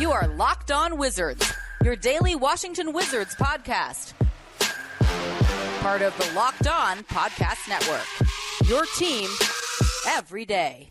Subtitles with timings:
[0.00, 1.52] You are Locked On Wizards,
[1.84, 4.14] your daily Washington Wizards podcast.
[5.82, 8.06] Part of the Locked On Podcast Network.
[8.66, 9.28] Your team
[10.06, 10.88] every day.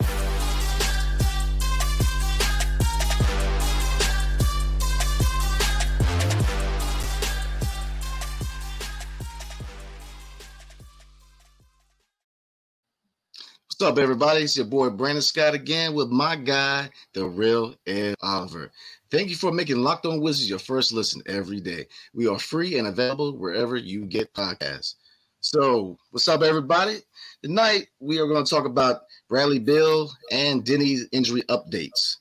[13.80, 14.41] What's up, everybody?
[14.41, 18.71] It's your boy Brandon Scott again with my guy, the real Ed Oliver.
[19.11, 21.87] Thank you for making Locked On Wizards your first listen every day.
[22.14, 24.95] We are free and available wherever you get podcasts.
[25.42, 26.99] So, what's up, everybody?
[27.42, 32.17] Tonight, we are going to talk about Bradley Beal and Deni's injury updates.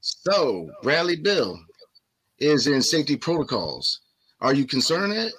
[0.00, 1.60] So, Bradley Beal
[2.38, 4.00] is in safety protocols.
[4.40, 5.32] Are you concerned, Ed?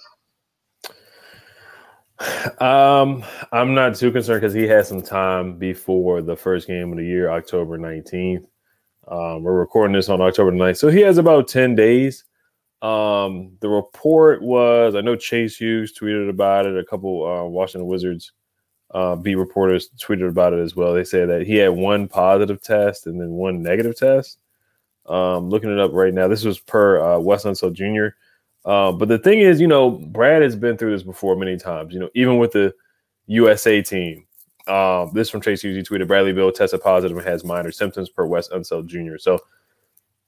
[2.62, 6.98] Um, I'm not too concerned because he has some time before the first game of
[6.98, 8.46] the year, October 19th.
[9.08, 12.26] Um, we're recording this on October 9th, so he has about 10 days.
[12.82, 16.78] Um, the report was I know Chase Hughes tweeted about it.
[16.78, 18.32] A couple uh, Washington Wizards
[18.92, 20.94] uh, beat reporters tweeted about it as well.
[20.94, 24.40] They say that he had one positive test and then one negative test.
[25.06, 28.16] Um, looking it up right now, this was per uh, Wes Unseld Jr.
[28.68, 31.94] Uh, but the thing is, you know, Brad has been through this before many times.
[31.94, 32.74] You know, even with the
[33.28, 34.26] USA team.
[34.68, 35.76] Um, this from Chase Hughes.
[35.76, 39.18] He tweeted Bradley Beal tested positive and has minor symptoms per Wes Unseld Jr.
[39.18, 39.40] So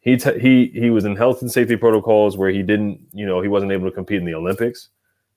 [0.02, 3.48] he he he was in health and safety protocols where he didn't, you know, he
[3.48, 4.90] wasn't able to compete in the Olympics.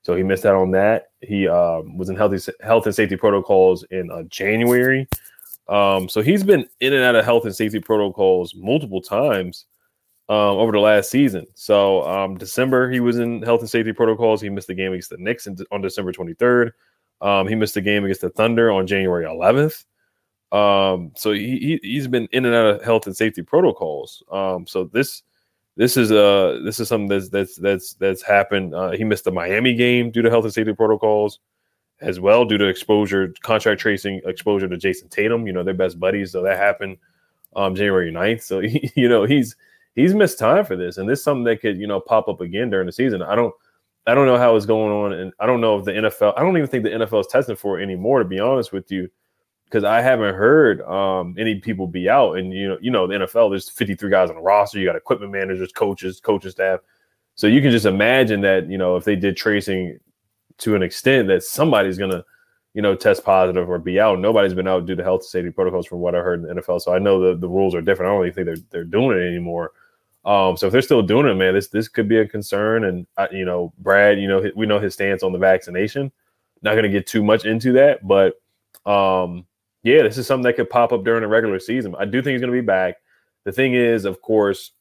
[0.03, 1.11] So he missed out on that.
[1.21, 5.07] He um, was in healthy health and safety protocols in uh, January.
[5.67, 9.65] Um, so he's been in and out of health and safety protocols multiple times
[10.27, 11.45] um, over the last season.
[11.53, 14.41] So um, December he was in health and safety protocols.
[14.41, 16.71] He missed the game against the Knicks on December 23rd.
[17.21, 19.85] Um, he missed the game against the Thunder on January 11th.
[20.51, 24.23] Um, so he, he has been in and out of health and safety protocols.
[24.31, 25.23] Um, so this
[25.77, 28.75] this is uh this is something that's that's that's that's happened.
[28.75, 31.39] Uh, he missed the Miami game due to health and safety protocols
[32.01, 35.47] as well due to exposure contract tracing exposure to Jayson Tatum.
[35.47, 36.97] You know they're best buddies, so that happened
[37.55, 38.41] um January 9th.
[38.41, 39.55] So he, you know he's
[39.95, 42.41] he's missed time for this, and this is something that could you know pop up
[42.41, 43.21] again during the season.
[43.21, 43.53] I don't
[44.07, 46.33] I don't know how it's going on, and I don't know if the NFL.
[46.35, 48.91] I don't even think the NFL is testing for it anymore, to be honest with
[48.91, 49.09] you,
[49.65, 52.37] because I haven't heard um, any people be out.
[52.37, 54.79] And you know, you know, the NFL there's 53 guys on the roster.
[54.79, 56.79] You got equipment managers, coaches, coaching staff.
[57.35, 59.99] So you can just imagine that you know if they did tracing
[60.59, 62.23] to an extent that somebody's gonna
[62.73, 64.19] you know test positive or be out.
[64.19, 66.81] Nobody's been out due to health safety protocols from what I heard in the NFL.
[66.81, 68.11] So I know the, the rules are different.
[68.11, 69.71] I don't even think they're they're doing it anymore.
[70.23, 72.85] Um, so if they're still doing it, man, this this could be a concern.
[72.85, 76.11] And uh, you know, Brad, you know, we know his stance on the vaccination.
[76.61, 78.35] Not going to get too much into that, but
[78.85, 79.45] um,
[79.83, 81.95] yeah, this is something that could pop up during the regular season.
[81.97, 82.97] I do think he's going to be back.
[83.45, 84.71] The thing is, of course,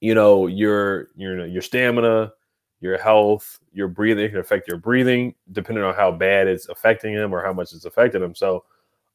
[0.00, 2.32] you know, your your your stamina,
[2.80, 7.34] your health, your breathing can affect your breathing depending on how bad it's affecting him
[7.34, 8.34] or how much it's affected him.
[8.34, 8.64] So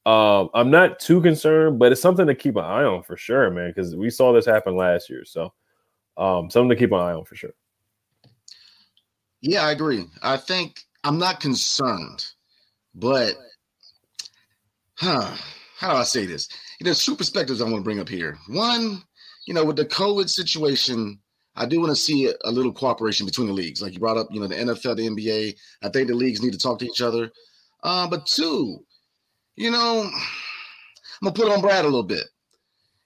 [0.06, 3.50] um, I'm not too concerned, but it's something to keep an eye on for sure,
[3.52, 5.24] man, because we saw this happen last year.
[5.26, 5.54] So
[6.18, 7.54] um, something to keep an eye on for sure.
[9.42, 10.06] Yeah, I agree.
[10.22, 12.26] I think I'm not concerned,
[12.96, 13.36] but
[14.96, 15.36] huh,
[15.78, 16.48] how do I say this?
[16.80, 18.38] There's two perspectives I want to bring up here.
[18.50, 19.04] One,
[19.48, 21.20] you know, with the COVID situation,
[21.56, 23.82] I do want to see a, little cooperation between the leagues.
[23.82, 25.56] Like you brought up, you know, the NFL, the NBA.
[25.84, 27.32] I think the leagues need to talk to each other.
[27.84, 28.84] Uh, but two,
[29.56, 32.26] you know, I'm gonna put on Brad a little bit.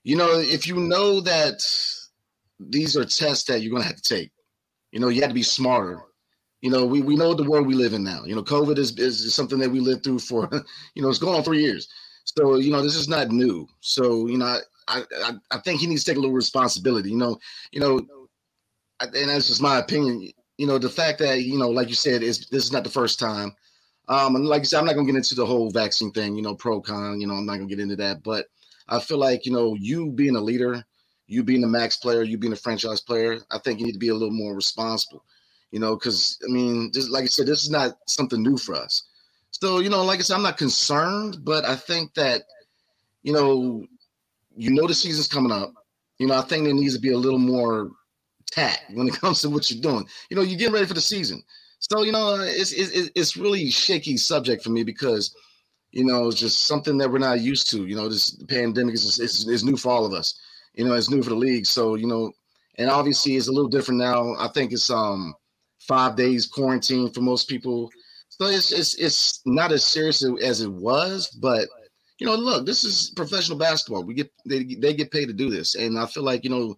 [0.03, 1.61] You know, if you know that
[2.59, 4.31] these are tests that you're gonna have to take,
[4.91, 6.01] you know, you have to be smarter.
[6.61, 8.23] You know, we, we know the world we live in now.
[8.25, 10.49] You know, COVID is, is something that we lived through for,
[10.95, 11.87] you know, it's going on three years.
[12.23, 13.67] So, you know, this is not new.
[13.81, 17.11] So, you know, I, I, I think he needs to take a little responsibility.
[17.11, 17.37] You know,
[17.71, 18.01] you know,
[18.99, 20.31] and that's just my opinion.
[20.57, 22.89] You know, the fact that you know, like you said, is this is not the
[22.89, 23.55] first time.
[24.07, 26.35] Um, and like I said, I'm not gonna get into the whole vaccine thing.
[26.35, 27.19] You know, pro con.
[27.21, 28.23] You know, I'm not gonna get into that.
[28.23, 28.47] But
[28.87, 30.83] I feel like you know, you being a leader,
[31.27, 33.99] you being a max player, you being a franchise player, I think you need to
[33.99, 35.23] be a little more responsible.
[35.71, 38.75] You know, because I mean, just like I said, this is not something new for
[38.75, 39.03] us.
[39.51, 42.43] So you know, like I said, I'm not concerned, but I think that
[43.23, 43.85] you know,
[44.55, 45.73] you know, the season's coming up.
[46.19, 47.91] You know, I think there needs to be a little more
[48.51, 50.07] tact when it comes to what you're doing.
[50.29, 51.43] You know, you're getting ready for the season.
[51.79, 55.35] So, you know, it's, it's, it's really shaky subject for me because,
[55.91, 57.85] you know, it's just something that we're not used to.
[57.85, 60.39] You know, this pandemic is, is, is new for all of us.
[60.73, 61.65] You know, it's new for the league.
[61.65, 62.31] So, you know,
[62.77, 64.35] and obviously it's a little different now.
[64.37, 65.33] I think it's um
[65.79, 67.89] five days quarantine for most people.
[68.29, 71.67] So it's it's it's not as serious as it was, but
[72.19, 74.03] you know, look, this is professional basketball.
[74.03, 76.75] We get they they get paid to do this, and I feel like you know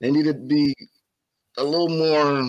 [0.00, 0.74] they need to be
[1.58, 2.44] a little more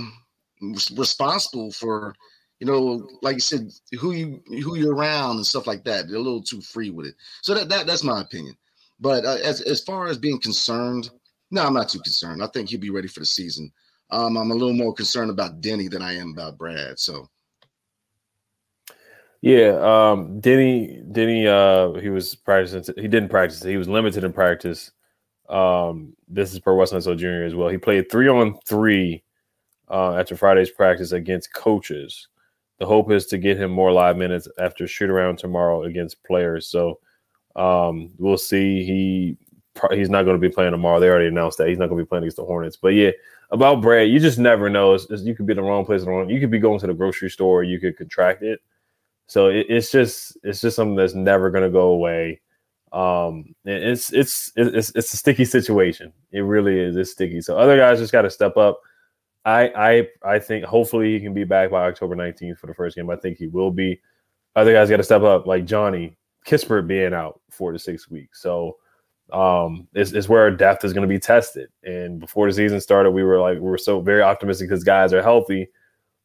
[0.96, 2.16] responsible for
[2.60, 6.08] you know like you said who you who you're around and stuff like that.
[6.08, 7.16] They're a little too free with it.
[7.42, 8.56] So that, that that's my opinion.
[9.00, 11.10] But uh, as, as far as being concerned
[11.54, 12.44] no i'm not too concerned.
[12.44, 13.72] I think he'll be ready for the season.
[14.10, 17.28] Um, i'm a little more concerned about deni than i am about brad so.
[19.42, 23.64] Yeah um deni deni uh he was practicing he didn't practice.
[23.64, 24.92] He was limited in practice.
[25.50, 27.44] Um, this is per Wes Unseld Jr.
[27.44, 27.68] as well.
[27.68, 29.22] He played three on three
[29.92, 32.28] uh, after Friday's practice against coaches.
[32.80, 36.68] The hope is to get him more live minutes after shoot around tomorrow against players.
[36.68, 37.00] So
[37.56, 38.84] um, we'll see.
[38.84, 39.38] He
[39.92, 41.00] he's not going to be playing tomorrow.
[41.00, 42.78] They already announced that he's not going to be playing against the Hornets.
[42.78, 43.12] But yeah,
[43.52, 44.94] about Brad, you just never know.
[44.94, 46.04] It's, it's, you could be in the wrong place.
[46.04, 46.30] The wrong.
[46.30, 47.64] You could be going to the grocery store.
[47.64, 48.62] You could contract it.
[49.28, 52.42] So it, it's just it's just something that's never going to go away.
[52.92, 56.12] Um, it's it's it's it's a sticky situation.
[56.32, 56.96] It really is.
[56.96, 57.42] It's sticky.
[57.42, 58.82] So other guys just got to step up.
[59.46, 62.96] I I I think hopefully he can be back by October 19th for the first
[62.96, 63.10] game.
[63.10, 64.00] I think he will be.
[64.56, 68.42] Other guys got to step up, like Johnny Kispert being out four to six weeks.
[68.42, 68.78] So
[69.32, 71.70] um, it's, it's where our depth is going to be tested.
[71.84, 75.14] And before the season started, we were like we were so very optimistic because guys
[75.14, 75.70] are healthy,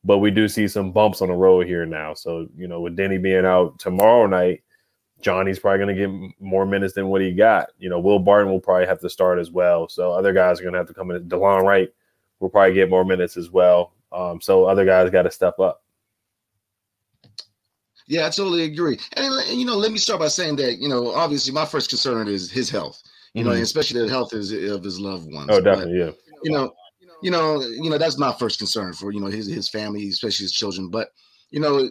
[0.04, 2.14] but we do see some bumps on the road here now.
[2.14, 4.62] So you know, with Deni being out tomorrow night,
[5.20, 7.68] Johnny's probably going to get more minutes than what he got.
[7.78, 9.88] You know, Will Barton will probably have to start as well.
[9.88, 11.28] So other guys are going to have to come in.
[11.28, 11.88] Delon Wright
[12.40, 13.92] will probably get more minutes as well.
[14.12, 15.82] Um, so other guys got to step up.
[18.08, 18.98] Yeah, I totally agree.
[19.14, 22.28] And, you know, let me start by saying that, you know, obviously my first concern
[22.28, 23.02] is his health,
[23.34, 23.50] you mm-hmm.
[23.50, 25.48] know, especially the health is, of his loved ones.
[25.50, 25.98] Oh, definitely.
[25.98, 26.12] But, yeah.
[26.44, 26.72] You know,
[27.22, 30.44] you know, you know, that's my first concern for, you know, his, his family, especially
[30.44, 30.88] his children.
[30.88, 31.08] But,
[31.50, 31.90] you know,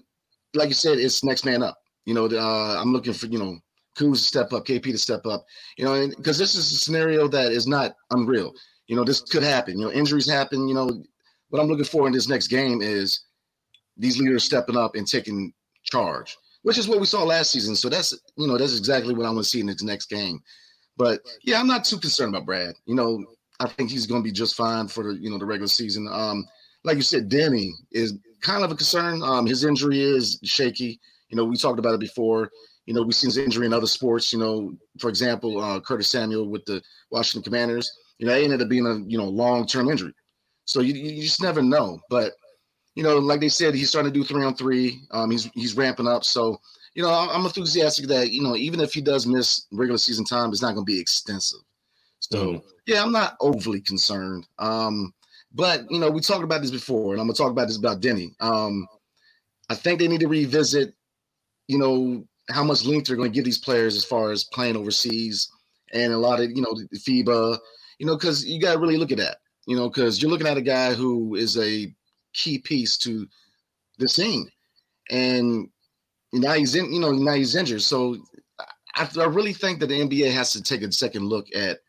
[0.56, 1.78] like you said, it's next man up.
[2.06, 3.58] You know, uh, I'm looking for you know
[3.98, 5.46] Kuz to step up, KP to step up.
[5.78, 8.54] You know, because this is a scenario that is not unreal.
[8.88, 9.78] You know, this could happen.
[9.80, 10.68] You know, injuries happen.
[10.68, 11.04] You know,
[11.50, 13.22] what I'm looking for in this next game is
[13.98, 17.76] these leaders stepping up and taking charge, which is what we saw last season.
[17.76, 20.40] So that's you know that's exactly what I want to see in this next game.
[20.98, 22.76] But yeah, I'm not too concerned about Brad.
[22.86, 23.24] You know,
[23.60, 26.08] I think he's going to be just fine for the you know the regular season.
[26.12, 26.46] Um,
[26.84, 29.22] like you said, Danny is kind of a concern.
[29.24, 31.00] Um, his injury is shaky.
[31.30, 32.52] You know, we talked about it before.
[32.86, 34.32] You know, we've seen his injury in other sports.
[34.32, 37.92] You know, for example, uh, Curtis Samuel with the Washington Commanders.
[38.20, 40.14] You know, it ended up being a you know long term injury.
[40.66, 42.00] So you, you just never know.
[42.10, 42.34] But
[42.96, 45.02] you know, like they said, he's starting to do three on three.
[45.12, 46.24] Um, he's he's ramping up.
[46.24, 46.58] So
[46.94, 50.50] you know, I'm enthusiastic that you know even if he does miss regular season time,
[50.50, 51.60] it's not going to be extensive.
[52.20, 52.68] So mm-hmm.
[52.88, 54.48] yeah, I'm not overly concerned.
[54.60, 55.14] Um,
[55.54, 58.02] but you know, we talked about this before, and I'm gonna talk about this about
[58.02, 58.32] Deni.
[58.40, 58.88] Um,
[59.70, 60.94] I think they need to revisit
[61.68, 64.78] you know, how much length they're going to give these players as far as playing
[64.78, 65.50] overseas
[65.94, 67.58] and a lot of, you know, the FIBA,
[68.00, 69.38] you know, because you got to really look at that,
[69.68, 71.94] you know, because you're looking at a guy who is a
[72.34, 73.28] key piece to
[74.00, 74.50] the scene.
[75.10, 75.70] And
[76.34, 77.82] now he's in, you know, now he's injured.
[77.82, 78.18] So
[78.96, 81.80] I, I really think that the NBA has to take a second look at,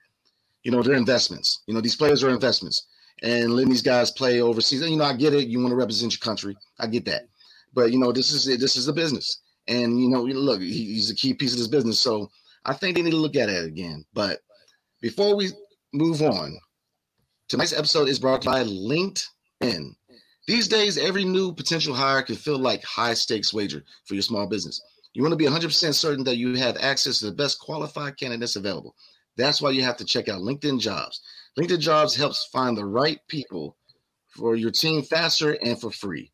[0.62, 1.62] you know, their investments.
[1.66, 2.86] You know, these players are investments
[3.22, 4.82] and letting these guys play overseas.
[4.82, 5.48] And, You know, I get it.
[5.48, 6.56] You want to represent your country.
[6.80, 7.28] I get that.
[7.72, 11.10] but you know, this is this is a business, and you know, look, he, he's
[11.10, 11.98] a key piece of this business.
[11.98, 12.30] So
[12.64, 14.04] I think they need to look at it again.
[14.14, 14.40] But
[15.00, 15.50] before we
[15.96, 16.58] move on,
[17.48, 19.94] tonight's episode is brought by LinkedIn.
[20.46, 24.46] These days, every new potential hire can feel like high stakes wager for your small
[24.46, 24.80] business.
[25.14, 28.56] You want to be 100% certain that you have access to the best qualified candidates
[28.56, 28.94] available.
[29.36, 31.22] That's why you have to check out LinkedIn Jobs.
[31.58, 33.76] LinkedIn Jobs helps find the right people
[34.28, 36.30] for your team faster and for free.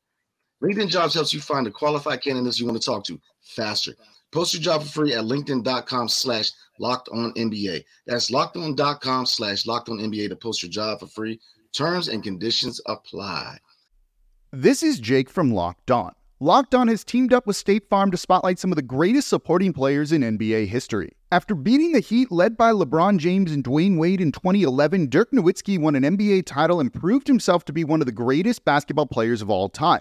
[0.62, 3.94] LinkedIn Jobs helps you find the qualified candidates you want to talk to faster.
[4.32, 7.84] Post your job for free at linkedin.com slash locked on NBA.
[8.06, 11.38] That's lockedon.com slash locked on NBA to post your job for free.
[11.72, 13.58] Terms and conditions apply.
[14.50, 16.12] This is Jake from Locked On.
[16.40, 19.72] Locked On has teamed up with State Farm to spotlight some of the greatest supporting
[19.72, 21.12] players in NBA history.
[21.30, 25.78] After beating the Heat led by LeBron James and Dwyane Wade in 2011, Dirk Nowitzki
[25.78, 29.40] won an NBA title and proved himself to be one of the greatest basketball players
[29.40, 30.00] of all time.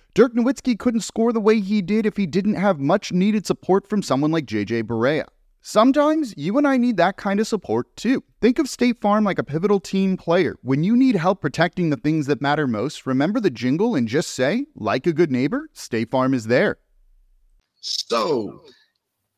[0.13, 3.87] Dirk Nowitzki couldn't score the way he did if he didn't have much needed support
[3.87, 5.25] from someone like JJ Barea.
[5.61, 8.21] Sometimes you and I need that kind of support too.
[8.41, 10.57] Think of State Farm like a pivotal team player.
[10.63, 14.31] When you need help protecting the things that matter most, remember the jingle and just
[14.31, 16.77] say, like a good neighbor, State Farm is there.
[17.79, 18.63] So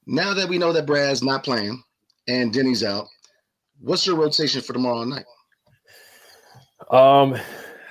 [0.08, 1.84] now that we know that Brad's not playing
[2.28, 3.06] and Deni's out,
[3.80, 5.26] what's your rotation for tomorrow night?
[6.90, 7.36] Um,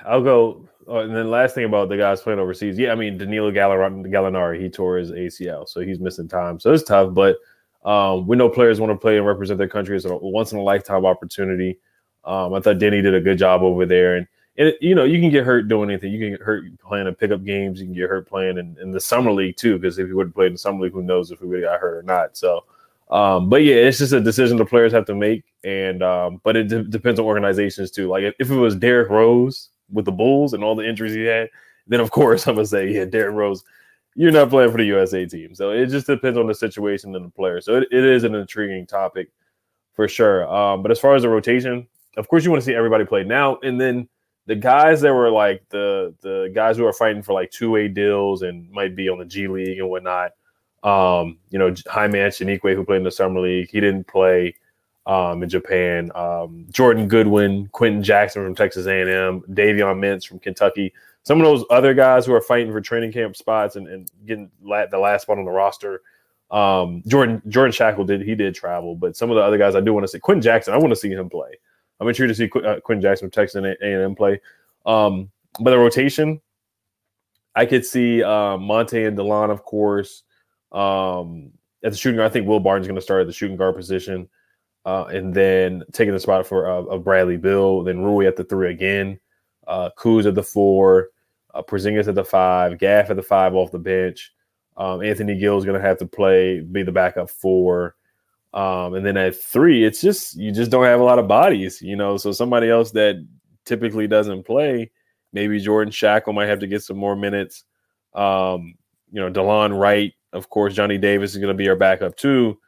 [0.05, 0.67] I'll go.
[0.87, 4.61] Oh, and then last thing about the guys playing overseas, yeah, I mean Danilo Gallinari,
[4.61, 7.13] he tore his ACL, so he's missing time, so it's tough.
[7.13, 7.37] But
[7.85, 10.57] um, we know players want to play and represent their country as a once in
[10.57, 11.79] a lifetime opportunity.
[12.25, 15.19] Um, I thought Deni did a good job over there, and, and you know you
[15.19, 16.11] can get hurt doing anything.
[16.11, 17.79] You can get hurt playing in pickup games.
[17.79, 20.27] You can get hurt playing in, in the summer league too, because if you would
[20.27, 22.37] have played in the summer league, who knows if we would got hurt or not.
[22.37, 22.63] So,
[23.11, 26.55] um, but yeah, it's just a decision the players have to make, and um, but
[26.55, 28.07] it de- depends on organizations too.
[28.07, 31.23] Like if, if it was Derrick Rose with the Bulls and all the injuries he
[31.23, 31.49] had,
[31.87, 33.63] then of course I'm gonna say yeah, Derrick Rose
[34.15, 35.55] you're not playing for the USA team.
[35.55, 37.61] So it just depends on the situation and the player.
[37.61, 39.29] So it, it is an intriguing topic
[39.93, 40.47] for sure.
[40.53, 43.23] Um, but as far as the rotation, of course, you want to see everybody play
[43.23, 43.57] now.
[43.63, 44.07] And then
[44.45, 47.87] the guys that were like the the guys who are fighting for like two way
[47.87, 50.31] deals and might be on the G League and whatnot.
[50.83, 54.55] Um, you know, Jaime Echenique, who played in the summer league, he didn't play
[55.05, 56.11] um, in Japan.
[56.15, 60.93] Um, Jordan Goodwin, Quenton Jackson from Texas A&M, Davion Mintz from Kentucky
[61.23, 64.51] some of those other guys who are fighting for training camp spots and, and getting
[64.61, 66.01] la- the last spot on the roster.
[66.51, 69.81] Um, Jordan Jordan Schakel did he did travel, but some of the other guys I
[69.81, 70.19] do want to see.
[70.19, 71.57] Quenton Jackson, I want to see him play.
[71.99, 74.39] I'm intrigued to see Qu- uh, Quenton Jackson from Texas A&M play.
[74.85, 76.41] Um, but the rotation,
[77.55, 80.23] I could see uh, Monte and Delon, of course.
[80.71, 81.51] Um,
[81.83, 83.75] at the shooting guard, I think Will Barton's going to start at the shooting guard
[83.75, 84.27] position,
[84.85, 88.43] uh, and then taking the spot for uh, of Bradley Beal, then Rui at the
[88.43, 89.19] three again,
[89.67, 91.09] uh, Kuz at the four,
[91.53, 94.33] uh, Porzingis at the five, Gaff at the five off the bench.
[94.75, 97.95] Um, Anthony Gill is going to have to play, be the backup four.
[98.53, 101.81] Um, and then at three, it's just you just don't have a lot of bodies,
[101.81, 102.17] you know.
[102.17, 103.25] So somebody else that
[103.65, 104.91] typically doesn't play,
[105.31, 107.63] maybe Jordan Schakel might have to get some more minutes.
[108.13, 108.75] Um,
[109.11, 112.59] you know, Delon Wright, of course, Johnny Davis is going to be our backup too.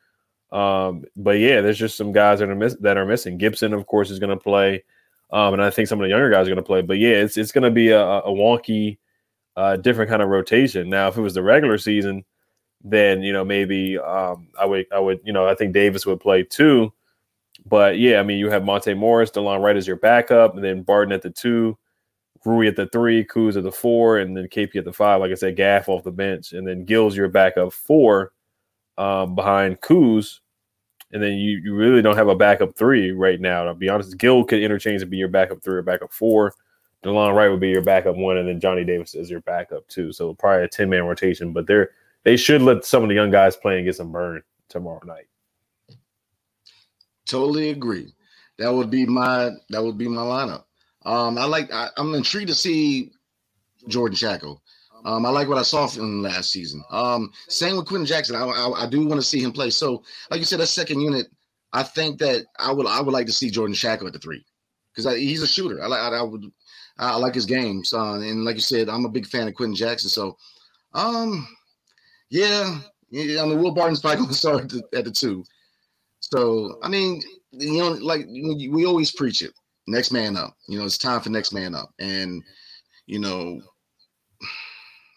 [0.56, 3.38] Um, but yeah, there's just some guys that are miss- that are missing.
[3.38, 4.86] Gibson, of course, is going to play.
[5.32, 6.82] Um, and I think some of the younger guys are going to play.
[6.82, 8.98] But yeah, it's it's going to be a, a wonky,
[9.58, 10.90] uh, different kind of rotation.
[10.90, 12.24] Now, if it was the regular season,
[12.82, 16.22] then you know maybe um, I would I would you know I think Davis would
[16.22, 16.94] play too.
[17.66, 20.84] But yeah, I mean you have Monte Morris, Delon Wright as your backup, and then
[20.84, 21.78] Barton at the two,
[22.46, 25.20] Rui at the three, Kuz at the four, and then KP at the five.
[25.20, 28.32] Like I said, Gaff off the bench, and then Gill's your backup four
[28.98, 30.40] um, behind Kuz
[31.16, 33.64] and then you, you really don't have a backup three right now.
[33.64, 36.54] To be honest, Gill could interchange and be your backup three or backup four.
[37.06, 40.12] Delon Wright would be your backup one, and then Johnny Davis is your backup two.
[40.12, 41.92] So probably a ten man rotation, but they're
[42.24, 45.28] they should let some of the young guys play and get some burn tomorrow night.
[47.26, 48.14] Totally agree.
[48.58, 50.66] That would be my that would be my lineup.
[51.06, 53.14] Um, I like I, am intrigued to see
[53.88, 54.60] Jordan Schakel.
[55.06, 56.84] Um, I like what I saw from last season.
[56.90, 58.36] Um, same with Quenton Jackson.
[58.36, 59.70] I, I, I do want to see him play.
[59.70, 61.28] So, like you said, that second unit,
[61.74, 64.44] I think that I would I would like to see Jordan Schakel at the three
[64.94, 65.82] because he's a shooter.
[65.84, 66.52] I like I, I, would
[66.98, 67.84] I like his game.
[67.84, 70.10] So, and like you said, I'm a big fan of Quenton Jackson.
[70.10, 70.38] So,
[70.94, 71.48] um,
[72.30, 72.80] yeah,
[73.12, 73.44] yeah.
[73.44, 75.44] I mean, Will Barton's probably going to start at the, at the two.
[76.20, 77.22] So I mean,
[77.52, 79.54] you know, like we always preach it,
[79.86, 80.56] next man up.
[80.68, 82.42] You know, it's time for next man up, and
[83.06, 83.62] you know,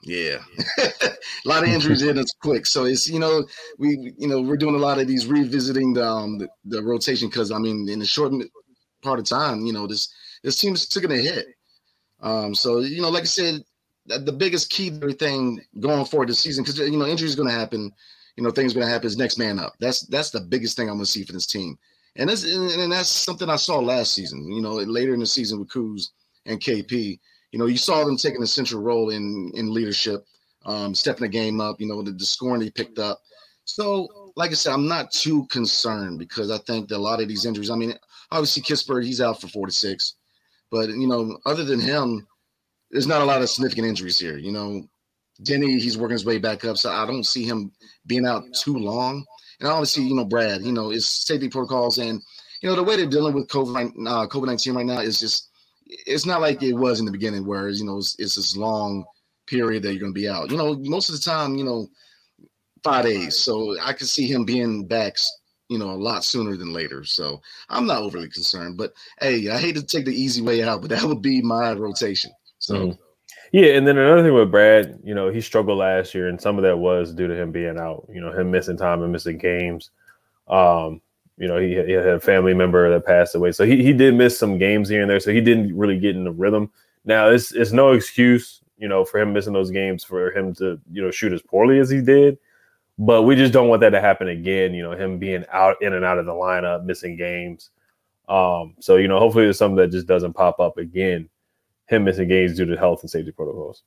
[0.02, 0.38] yeah,
[0.78, 1.11] a
[1.45, 2.67] lot of injuries in us quick.
[2.67, 3.45] So it's you know
[3.78, 7.28] we you know we're doing a lot of these revisiting the um, the, the rotation
[7.28, 8.33] because I mean in the short
[9.02, 10.12] part of time you know this
[10.43, 11.47] this team's taking a hit.
[12.21, 13.64] Um, so you know like I said,
[14.07, 17.55] the biggest key to everything going forward this season because you know injuries going to
[17.55, 17.93] happen.
[18.37, 19.75] You know things going to happen is next man up.
[19.81, 21.76] That's that's the biggest thing I'm going to see for this team,
[22.14, 24.50] and that's and that's something I saw last season.
[24.52, 26.11] You know later in the season with Kuz
[26.47, 27.19] and KP
[27.52, 30.25] you know, you saw them taking a central role in in leadership,
[30.64, 31.81] um, stepping the game up.
[31.81, 33.21] You know, the, the scoring they picked up.
[33.64, 37.28] So, like I said, I'm not too concerned because I think that a lot of
[37.28, 37.71] these injuries.
[37.71, 37.95] I mean,
[38.31, 40.14] obviously Kispert, he's out for four to six,
[40.71, 42.26] but you know, other than him,
[42.90, 44.38] there's not a lot of significant injuries here.
[44.38, 44.88] You know,
[45.43, 47.73] Deni, he's working his way back up, so I don't see him
[48.07, 49.25] being out too long.
[49.61, 52.23] And obviously, you know, Brad, you know, it's safety protocols and
[52.62, 55.48] you know the way they're dealing with COVID uh, COVID nineteen right now is just
[55.88, 59.04] it's not like it was in the beginning where you know it's, it's this long
[59.47, 60.50] period that you're going to be out.
[60.50, 61.88] You know, most of the time, you know,
[62.83, 63.37] five days.
[63.38, 65.16] So I could see him being back,
[65.68, 67.04] you know, a lot sooner than later.
[67.04, 68.76] So I'm not overly concerned.
[68.76, 71.73] But hey, I hate to take the easy way out, but that would be my
[71.73, 72.30] rotation.
[72.59, 72.75] So.
[72.75, 73.02] Mm-hmm.
[73.50, 76.59] Yeah, and then another thing with Brad, you know, he struggled last year, and some
[76.59, 78.07] of that was due to him being out.
[78.12, 79.90] You know, him missing time and missing games.
[80.49, 81.00] Um,
[81.38, 84.14] you know, he, he, had a family member that passed away, so he, he did
[84.14, 85.21] miss some games here and there.
[85.21, 86.71] So he didn't really get in the rhythm.
[87.04, 90.80] Now, it's it's no excuse, you know, for him missing those games for him to
[90.90, 92.38] you know shoot as poorly as he did.
[92.99, 94.75] But we just don't want that to happen again.
[94.75, 97.71] You know, him being out in and out of the lineup, missing games.
[98.28, 101.28] Um, so you know, hopefully, there's something that just doesn't pop up again.
[101.87, 103.85] Him missing games due to health and safety protocols.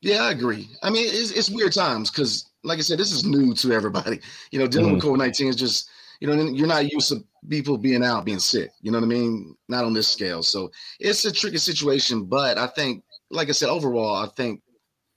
[0.00, 0.68] Yeah, I agree.
[0.82, 4.20] I mean, it's, it's weird times because like I said, this is new to everybody.
[4.50, 5.90] You know, dealing mm with COVID nineteen is just
[6.20, 8.70] you know you're not used to people being out, being sick.
[8.80, 9.56] You know what I mean?
[9.68, 10.42] Not on this scale.
[10.42, 12.24] So it's a tricky situation.
[12.24, 14.62] But I think, like I said, overall, I think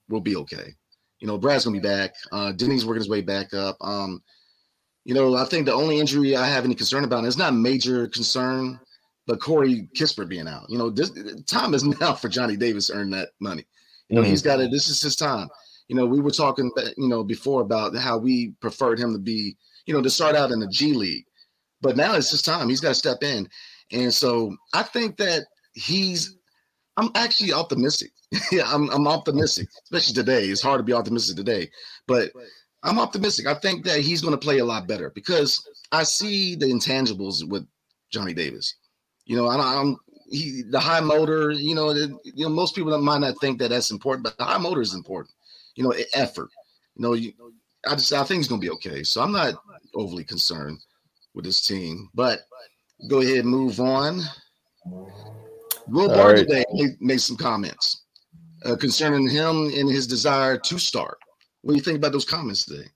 [0.09, 0.75] we'll be okay.
[1.19, 2.13] You know, Brad's gonna be back.
[2.31, 3.77] Uh, Deni's working his way back up.
[3.79, 4.21] Um,
[5.05, 7.53] you know, I think the only injury I have any concern about, and it's not
[7.53, 8.79] a major concern,
[9.27, 10.65] but Corey Kispert being out.
[10.69, 11.11] You know, this
[11.43, 13.65] time is now for Johnny Davis to earn that money.
[14.09, 14.71] You know, mm he's got it.
[14.71, 15.47] This is his time
[15.91, 19.57] you know, we were talking, you know, before about how we preferred him to be,
[19.85, 21.25] you know, to start out in the G League,
[21.81, 22.69] but now it's his time.
[22.69, 23.45] He's got to step in,
[23.91, 26.37] and so I think that he's.
[26.95, 28.11] I'm actually optimistic.
[28.53, 30.45] yeah, I'm, I'm optimistic, especially today.
[30.45, 31.69] It's hard to be optimistic today,
[32.07, 32.31] but
[32.83, 33.45] I'm optimistic.
[33.45, 37.45] I think that he's going to play a lot better because I see the intangibles
[37.45, 37.67] with
[38.11, 38.75] Johnny Davis.
[39.25, 39.97] You know, I, I'm
[40.29, 41.51] he the high motor.
[41.51, 44.57] You know, you know most people might not think that that's important, but the high
[44.57, 45.35] motor is important
[45.75, 46.49] you know, effort.
[46.95, 47.33] You know, you,
[47.87, 49.03] I just I think he's gonna be okay.
[49.03, 49.55] So I'm not
[49.95, 50.79] overly concerned
[51.33, 52.09] with this team.
[52.13, 52.41] But
[53.07, 54.21] go ahead and move on.
[55.87, 56.37] Will Barr right.
[56.37, 56.63] today
[56.99, 58.03] made, some comments
[58.65, 61.17] uh, concerning him and his desire to start.
[61.61, 62.87] What do you think about those comments today?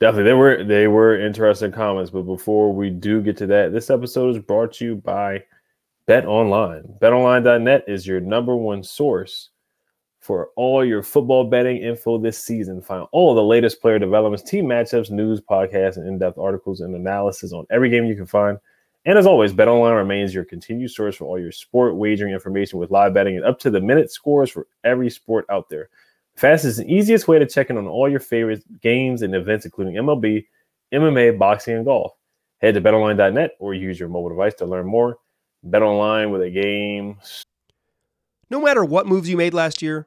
[0.00, 2.10] Definitely, they were they were interesting comments.
[2.10, 5.44] But before we do get to that, this episode is brought to you by
[6.06, 6.84] Bet Online.
[7.00, 9.50] BetOnline.net is your number one source
[10.28, 12.82] for all your football betting info this season.
[12.82, 17.54] Find all the latest player developments, team matchups, news, podcasts, and in-depth articles and analysis
[17.54, 18.58] on every game you can find.
[19.06, 22.90] And as always, BetOnline remains your continued source for all your sport wagering information with
[22.90, 25.88] live betting and up to the minute scores for every sport out there.
[26.36, 29.94] Fastest and easiest way to check in on all your favorite games and events, including
[29.94, 30.44] MLB,
[30.92, 32.12] MMA, boxing, and golf.
[32.58, 35.16] Head to betonline.net or use your mobile device to learn more.
[35.66, 37.16] BetOnline with a game.
[38.50, 40.06] No matter what moves you made last year,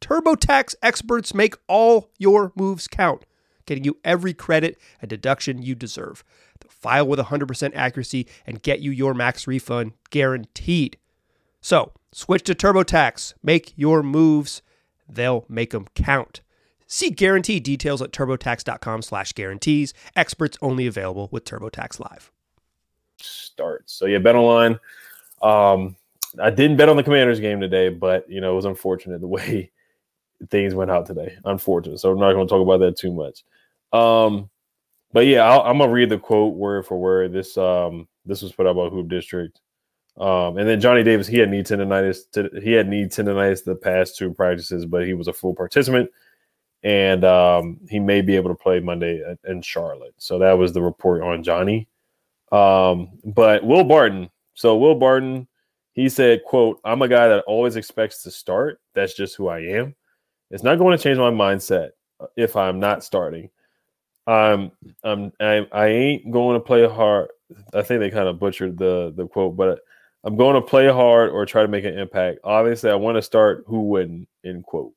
[0.00, 3.24] TurboTax experts make all your moves count,
[3.64, 6.24] getting you every credit and deduction you deserve.
[6.60, 10.98] They'll file with 100% accuracy and get you your max refund guaranteed.
[11.60, 13.34] So, switch to TurboTax.
[13.42, 14.62] Make your moves.
[15.08, 16.42] They'll make them count.
[16.86, 19.92] See guarantee details at turbotax.com slash guarantees.
[20.14, 22.30] Experts only available with TurboTax Live.
[23.16, 23.92] Starts.
[23.92, 24.78] So, yeah, bet online.
[25.42, 25.96] Um,
[26.40, 29.26] I didn't bet on the Commanders game today, but, you know, it was unfortunate the
[29.26, 29.72] way
[30.50, 31.36] things went out today.
[31.44, 31.98] Unfortunate.
[31.98, 33.44] So I'm not going to talk about that too much.
[33.92, 34.50] Um,
[35.12, 37.32] but yeah, i am gonna read the quote word for word.
[37.32, 39.58] This um this was put out by Hoop District.
[40.18, 42.30] Um, and then Johnny Davis, he had knee tendonitis.
[42.32, 46.10] To, he had knee tendonitis the past two practices, but he was a full participant,
[46.82, 50.14] and um, he may be able to play Monday in Charlotte.
[50.18, 51.88] So that was the report on Johnny.
[52.52, 54.30] Um, but Will Barton.
[54.54, 55.48] So Will Barton,
[55.92, 58.80] he said, "quote I'm a guy that always expects to start.
[58.94, 59.94] That's just who I am.
[60.50, 61.90] It's not going to change my mindset
[62.36, 63.50] if I'm not starting.
[64.26, 64.72] I'm,
[65.04, 67.28] I'm, I, I ain't going to play hard.
[67.74, 69.78] I think they kind of butchered the the quote, but
[70.24, 72.40] I'm going to play hard or try to make an impact.
[72.42, 73.64] Obviously, I want to start.
[73.68, 74.28] Who wouldn't?
[74.44, 74.92] End quote.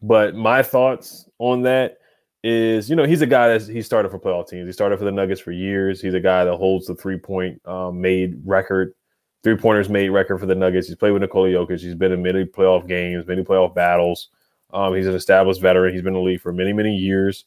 [0.00, 1.98] But my thoughts on that
[2.44, 4.68] is, you know, he's a guy that he started for playoff teams.
[4.68, 6.00] He started for the Nuggets for years.
[6.00, 8.94] He's a guy that holds the three point um, made record,
[9.42, 10.88] three pointers made record for the Nuggets.
[10.88, 11.80] He's played with Nikola Jokic.
[11.80, 14.28] He's been in many playoff games, many playoff battles.
[14.72, 15.92] Um, he's an established veteran.
[15.92, 17.44] He's been in the league for many, many years.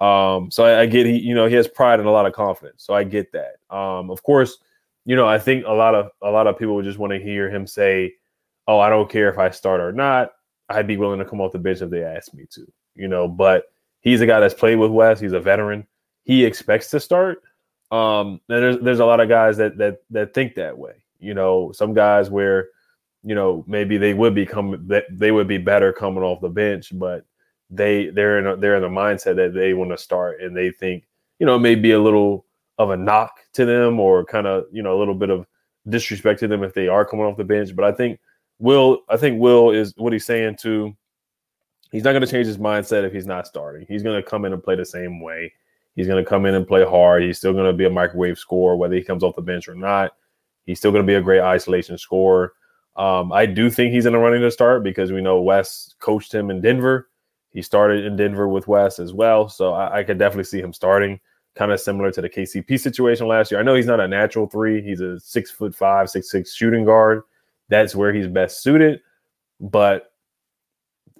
[0.00, 2.32] Um, so I, I, get he, you know, he has pride and a lot of
[2.32, 2.82] confidence.
[2.82, 3.56] So I get that.
[3.74, 4.58] Um, of course,
[5.04, 7.18] you know, I think a lot of a lot of people would just want to
[7.18, 8.14] hear him say,
[8.66, 10.32] "Oh, I don't care if I start or not.
[10.68, 13.28] I'd be willing to come off the bench if they asked me to." You know,
[13.28, 13.64] but
[14.00, 15.20] he's a guy that's played with Wes.
[15.20, 15.86] He's a veteran.
[16.24, 17.42] He expects to start.
[17.90, 21.01] Um, and there's there's a lot of guys that that that think that way.
[21.22, 22.68] You know, some guys where,
[23.22, 26.90] you know, maybe they would become that they would be better coming off the bench,
[26.92, 27.24] but
[27.70, 30.70] they they're in a, they're in a mindset that they want to start and they
[30.70, 31.04] think,
[31.38, 32.44] you know, maybe a little
[32.78, 35.46] of a knock to them or kind of you know a little bit of
[35.88, 37.74] disrespect to them if they are coming off the bench.
[37.74, 38.18] But I think
[38.58, 40.94] Will, I think Will is what he's saying to
[41.92, 43.86] He's not going to change his mindset if he's not starting.
[43.86, 45.52] He's going to come in and play the same way.
[45.94, 47.22] He's going to come in and play hard.
[47.22, 49.74] He's still going to be a microwave scorer, whether he comes off the bench or
[49.74, 50.12] not.
[50.64, 52.52] He's still going to be a great isolation scorer.
[52.96, 56.32] Um, I do think he's in the running to start because we know Wes coached
[56.32, 57.08] him in Denver.
[57.50, 60.72] He started in Denver with Wes as well, so I, I could definitely see him
[60.72, 61.20] starting
[61.54, 63.60] kind of similar to the KCP situation last year.
[63.60, 66.84] I know he's not a natural three; he's a six foot five, six six shooting
[66.84, 67.22] guard.
[67.68, 69.00] That's where he's best suited.
[69.60, 70.12] But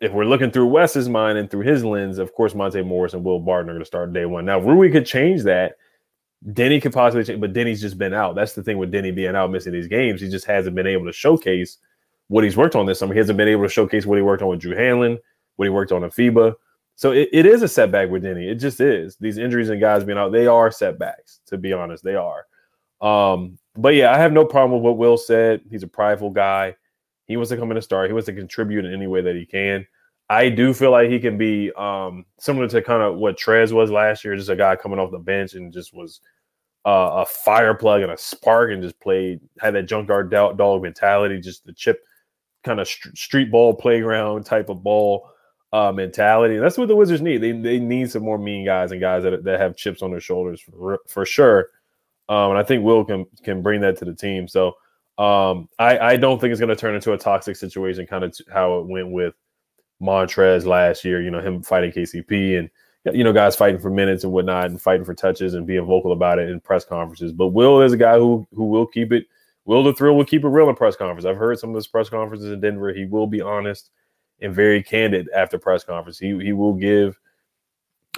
[0.00, 3.24] if we're looking through Wes's mind and through his lens, of course, Monte Morris and
[3.24, 4.44] Will Barton are going to start day one.
[4.44, 5.76] Now, Rui could change that.
[6.50, 8.34] Deni could possibly change, but Deni's just been out.
[8.34, 10.20] That's the thing with Deni being out, missing these games.
[10.20, 11.78] He just hasn't been able to showcase
[12.28, 13.14] what he's worked on this summer.
[13.14, 15.18] He hasn't been able to showcase what he worked on with Drew Hanlon,
[15.56, 16.54] what he worked on in FIBA.
[16.96, 18.50] So it, it is a setback with Deni.
[18.50, 19.16] It just is.
[19.16, 22.02] These injuries and guys being out, they are setbacks, to be honest.
[22.02, 22.46] They are.
[23.00, 25.62] Um, but yeah, I have no problem with what Will said.
[25.70, 26.76] He's a prideful guy.
[27.26, 28.08] He wants to come in and start.
[28.08, 29.86] He wants to contribute in any way that he can.
[30.32, 33.90] I do feel like he can be um, similar to kind of what Trez was
[33.90, 36.20] last year, just a guy coming off the bench and just was
[36.86, 41.38] uh, a fire plug and a spark and just played, had that junkyard dog mentality,
[41.38, 42.02] just the chip
[42.64, 45.28] kind of st- street ball playground type of ball
[45.74, 46.54] uh, mentality.
[46.54, 47.42] And that's what the Wizards need.
[47.42, 50.20] They they need some more mean guys and guys that, that have chips on their
[50.20, 51.68] shoulders for, for sure.
[52.30, 54.48] Um, and I think Will can can bring that to the team.
[54.48, 54.76] So
[55.18, 58.34] um, I I don't think it's going to turn into a toxic situation, kind of
[58.50, 59.34] how it went with
[60.02, 61.22] Montrez last year.
[61.22, 62.70] You know him fighting KCP and
[63.16, 66.12] you know guys fighting for minutes and whatnot and fighting for touches and being vocal
[66.12, 67.32] about it in press conferences.
[67.32, 69.26] But Will is a guy who who will keep it.
[69.64, 71.24] Will the thrill will keep it real in press conference.
[71.24, 72.92] I've heard some of his press conferences in Denver.
[72.92, 73.90] He will be honest
[74.40, 76.18] and very candid after press conference.
[76.18, 77.18] He he will give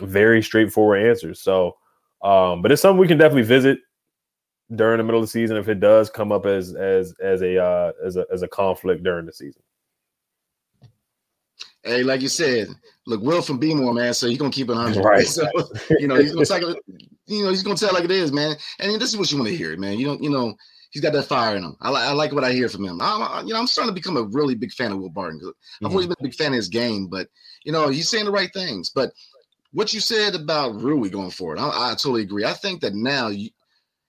[0.00, 1.40] very straightforward answers.
[1.40, 1.76] So,
[2.22, 3.78] um, but it's something we can definitely visit
[4.74, 7.62] during the middle of the season if it does come up as as as a
[7.62, 9.62] uh, as a as a conflict during the season.
[11.84, 12.68] Hey, like you said,
[13.06, 14.14] look, Will from Beemore, man.
[14.14, 15.26] So he's gonna keep it hundred, right?
[15.26, 15.46] So
[15.98, 16.62] you know he's gonna talk,
[17.26, 18.56] you know he's gonna tell like it is, man.
[18.80, 19.98] And this is what you want to hear, man.
[19.98, 20.54] You don't, you know,
[20.90, 21.76] he's got that fire in him.
[21.80, 23.00] I, li- I like what I hear from him.
[23.02, 25.40] I'm, you know, I'm starting to become a really big fan of Will Barton.
[25.42, 25.86] I've mm-hmm.
[25.86, 27.28] always been a big fan of his game, but
[27.64, 28.90] you know, he's saying the right things.
[28.90, 29.12] But
[29.72, 32.44] what you said about Rui going forward, I, I totally agree.
[32.44, 33.50] I think that now, you,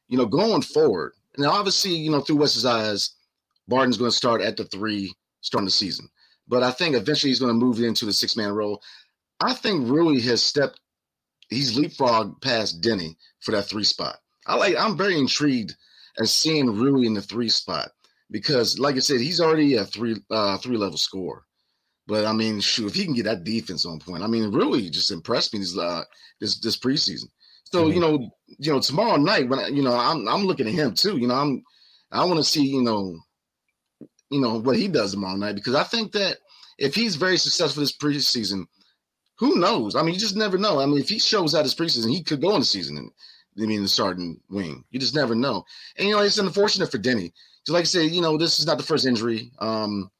[0.07, 3.15] you know, going forward, now obviously, you know, through Wes's eyes,
[3.67, 6.07] Barton's going to start at the three starting the season.
[6.47, 8.81] But I think eventually he's going to move into the six man role.
[9.39, 10.79] I think Rui has stepped,
[11.49, 14.17] he's leapfrogged past Deni for that three spot.
[14.45, 15.75] I like, I'm very intrigued
[16.19, 17.89] at seeing Rui in the three spot
[18.31, 21.45] because, like I said, he's already a three uh, three level score.
[22.07, 24.89] But I mean, shoot, if he can get that defense on point, I mean, Rui
[24.89, 26.03] just impressed me this uh,
[26.39, 27.29] this this preseason.
[27.65, 27.93] So mm-hmm.
[27.93, 30.93] you know, you know, tomorrow night when I, you know I'm I'm looking at him
[30.93, 31.17] too.
[31.17, 31.63] You know, I'm
[32.11, 33.19] I want to see you know,
[34.29, 36.37] you know what he does tomorrow night because I think that
[36.77, 38.65] if he's very successful this preseason,
[39.37, 39.95] who knows?
[39.95, 40.79] I mean, you just never know.
[40.79, 43.11] I mean, if he shows out his preseason, he could go in the season and
[43.57, 44.83] I mean, the starting wing.
[44.91, 45.63] You just never know.
[45.97, 47.31] And you know, it's unfortunate for Deni.
[47.65, 49.51] Just like I say, you know, this is not the first injury.
[49.59, 50.11] Um,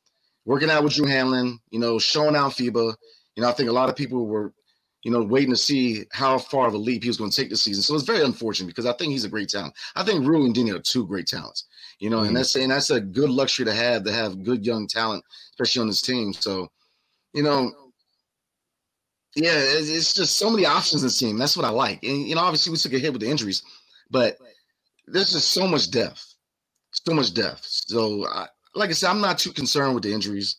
[0.45, 2.95] working out with Drew Hanlon, you know, showing out FIBA.
[3.35, 4.53] You know, I think a lot of people were,
[5.03, 7.49] you know, waiting to see how far of a leap he was going to take
[7.49, 7.83] this season.
[7.83, 9.73] So it's very unfortunate because I think he's a great talent.
[9.95, 11.65] I think Rui and Deni are two great talents.
[12.05, 12.27] You know, mm-hmm.
[12.27, 15.81] and that's and that's a good luxury to have to have good young talent, especially
[15.81, 16.33] on this team.
[16.33, 16.69] So,
[17.33, 17.71] you know,
[19.35, 21.39] yeah, it's, it's just so many options in this team.
[21.39, 22.03] That's what I like.
[22.03, 23.63] And you know, obviously we took a hit with the injuries,
[24.11, 24.37] but
[25.07, 26.35] there's just so much depth,
[26.91, 27.65] so much depth.
[27.65, 30.57] So, I, like I said, I'm not too concerned with the injuries.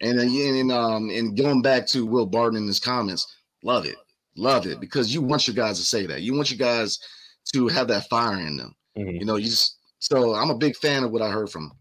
[0.00, 3.26] And and um, and going back to Will Barton in his comments,
[3.64, 3.96] Love it.
[4.36, 6.22] Love it because you want your guys to say that.
[6.22, 7.00] You want your guys
[7.52, 8.76] to have that fire in them.
[8.96, 9.16] Mm-hmm.
[9.16, 11.72] You know, you just so I'm a big fan of what I heard from.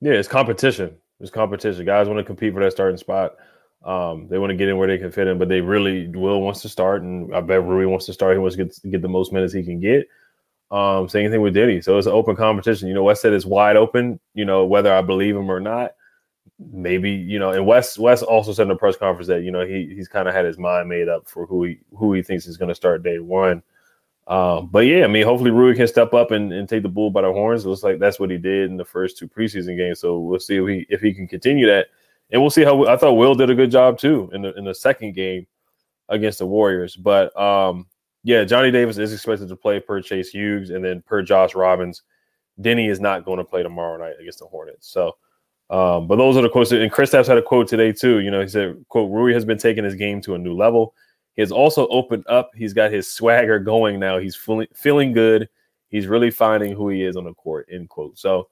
[0.00, 0.94] Yeah, it's competition.
[1.20, 1.86] It's competition.
[1.86, 3.36] Guys want to compete for that starting spot.
[3.84, 6.42] Um, they want to get in where they can fit in, but they really Will
[6.42, 8.34] wants to start, and I bet Rui wants to start.
[8.34, 10.08] He wants to get, get the most minutes he can get.
[10.70, 11.82] Um, same thing with Deni.
[11.82, 12.88] So it's an open competition.
[12.88, 14.20] You know, Wes said it's wide open.
[14.34, 15.92] You know, whether I believe him or not,
[16.58, 19.64] maybe you know, and Wes Wes also said in a press conference that you know
[19.64, 22.46] he he's kind of had his mind made up for who he who he thinks
[22.46, 23.62] is going to start day one.
[24.26, 27.10] Um, but yeah, I mean, hopefully Rui can step up and, and take the bull
[27.10, 27.64] by the horns.
[27.64, 30.00] It looks like that's what he did in the first two preseason games.
[30.00, 31.88] So we'll see if he if he can continue that,
[32.30, 34.64] and we'll see how I thought Will did a good job too in the in
[34.64, 35.46] the second game
[36.08, 36.96] against the Warriors.
[36.96, 37.86] But um,
[38.22, 42.02] yeah, Johnny Davis is expected to play per Chase Hughes, and then per Josh Robbins,
[42.60, 44.88] Deni is not going to play tomorrow night against the Hornets.
[44.88, 45.16] So
[45.70, 46.72] um, but those are the quotes.
[46.72, 48.20] And Chris Kristaps had a quote today too.
[48.20, 50.94] You know, he said, "quote Rui has been taking his game to a new level.
[51.34, 52.50] He has also opened up.
[52.54, 54.18] He's got his swagger going now.
[54.18, 55.48] He's feeling feeling good.
[55.88, 58.18] He's really finding who he is on the court." End quote.
[58.18, 58.48] So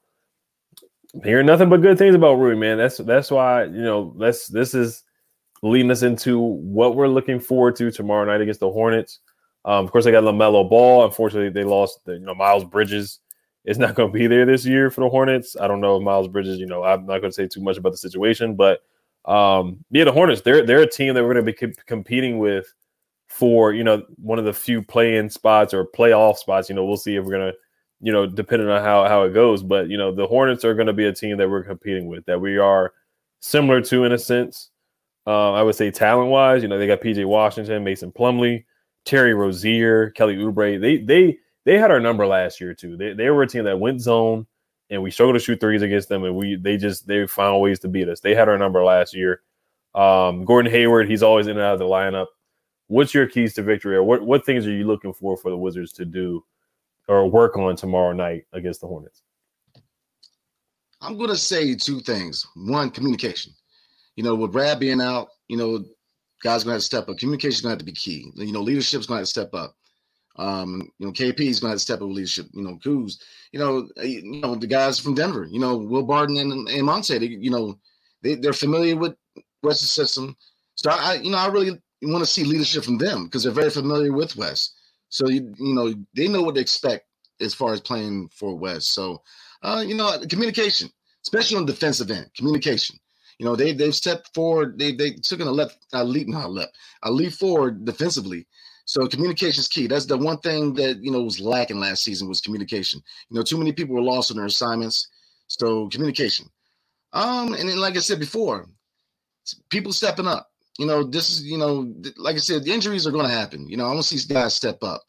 [1.23, 2.77] hearing nothing but good things about Rui, man.
[2.77, 5.03] That's that's why you know that's this is
[5.61, 9.19] leading us into what we're looking forward to tomorrow night against the Hornets.
[9.65, 11.05] Um, of course, they got LaMelo Ball.
[11.05, 13.19] Unfortunately, they lost the, you know Miles Bridges
[13.65, 15.55] is not going to be there this year for the Hornets.
[15.59, 17.77] I don't know if Miles Bridges, you know, I'm not going to say too much
[17.77, 18.81] about the situation, but
[19.25, 22.39] um, yeah, the Hornets, they're they're a team that we're going to be co- competing
[22.39, 22.73] with
[23.29, 26.69] for you know one of the few play-in spots or playoff spots.
[26.69, 27.53] You know, we'll see if we're to,
[28.01, 29.63] you know, depending on how how it goes.
[29.63, 32.25] But you know, the Hornets are going to be a team that we're competing with
[32.25, 32.93] that we are
[33.39, 34.69] similar to in a sense.
[35.25, 38.65] Uh, I would say talent wise, you know, they got PJ Washington, Mason Plumlee,
[39.05, 40.81] Terry Rozier, Kelly Oubre.
[40.81, 42.97] They they they had our number last year too.
[42.97, 44.47] They they were a team that went zone
[44.93, 47.79] and we struggle to shoot threes against them, and we they just they found ways
[47.79, 48.19] to beat us.
[48.19, 49.41] They had our number last year.
[49.95, 52.27] Um, Gordon Hayward, he's always in and out of the lineup.
[52.87, 55.57] What's your keys to victory, or what what things are you looking for for the
[55.57, 56.43] Wizards to do
[57.07, 59.23] or work on tomorrow night against the Hornets?
[61.01, 62.47] I'm to say two things.
[62.55, 63.51] One, communication.
[64.15, 65.83] You know, with Brad being out, you know,
[66.43, 67.17] guys to have to step up.
[67.17, 68.31] Communication is going to have to be key.
[68.35, 69.75] You know, leadership's to have to step up.
[70.35, 72.47] Um, you know, KP is to have step up leadership.
[72.53, 73.19] You know, Kuz,
[73.51, 75.47] you know, uh, you know the guys from Denver.
[75.49, 77.17] You know, Will Barton and, and Monte.
[77.17, 77.77] They, you know,
[78.21, 79.15] they they're familiar with
[79.61, 80.35] Wes's system.
[80.75, 83.69] So I, you know, I really want to see leadership from them because they're very
[83.69, 84.73] familiar with Wes.
[85.09, 87.05] So you you know they know what to expect
[87.39, 88.87] as far as playing for Wes.
[88.87, 89.21] So
[89.61, 90.89] uh, you know, communication,
[91.23, 92.97] especially on the defensive end, communication.
[93.37, 94.79] You know, they they've stepped forward.
[94.79, 98.47] They they took a left a leap, not a left, a leap forward defensively
[98.85, 99.87] so communication is key.
[99.87, 103.01] That's the one thing that you know was lacking last season was communication.
[103.29, 105.07] You know, too many people were lost on their assignments.
[105.47, 106.47] So communication.
[107.13, 108.67] Um, and then like I said before,
[109.69, 110.49] people stepping up.
[110.79, 113.67] You know, this is you know, like I said, the injuries are going to happen.
[113.67, 115.03] You know, I want to see guys step up,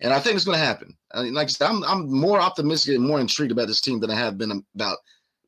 [0.00, 0.96] and I think it's going to happen.
[1.12, 3.98] I mean, like I said, I'm I'm more optimistic and more intrigued about this team
[3.98, 4.98] than I have been about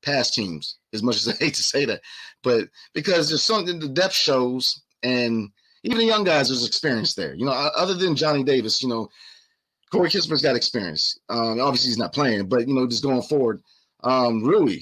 [0.02, 0.76] past teams.
[0.94, 2.00] As much as I hate to say that,
[2.42, 5.50] but because there's something the depth shows and
[5.84, 7.34] even the young guys, there's experience there.
[7.34, 9.08] You know, other than Johnny Davis, you know,
[9.90, 11.18] Corey Kispert's got experience.
[11.28, 13.62] Um, obviously, he's not playing, but you know, just going forward,
[14.04, 14.78] um, Rui,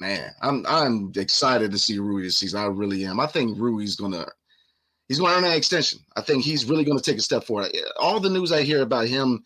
[0.00, 2.60] man, I'm I'm excited to see Rui this season.
[2.60, 3.20] I really am.
[3.20, 4.26] I think Rui's gonna
[5.08, 6.00] he's gonna earn that extension.
[6.16, 7.70] I think he's really gonna take a step forward.
[7.98, 9.42] All the news I hear about him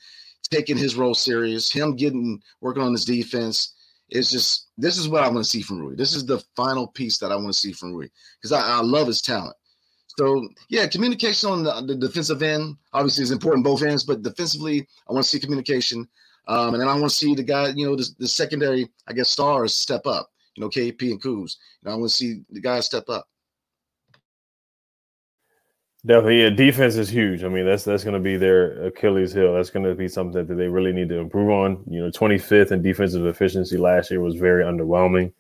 [0.51, 3.75] taking his role serious, him getting working on his defense.
[4.09, 5.97] It's just this is what I want to see from Rui.
[5.97, 8.09] This is the final piece that I want to see from Rui
[8.41, 9.57] because I, I love his talent.
[10.19, 14.87] So yeah, communication on the, the, defensive end obviously is important both ends, but defensively,
[15.09, 16.09] I want to see communication,
[16.49, 19.13] um, and then I want to see the guy, you know, the, the, secondary, I
[19.13, 20.31] guess, stars step up.
[20.55, 21.57] You know, KP and Kuz.
[21.83, 23.29] You know, I want to see the guys step up.
[26.07, 26.51] Definitely, yeah.
[26.51, 27.45] Defense is huge.
[27.45, 29.53] I mean, that's that's going to be their Achilles heel.
[29.53, 31.85] That's going to be something that they really need to improve on.
[31.91, 35.33] You know, 25th in defensive efficiency last year was very underwhelming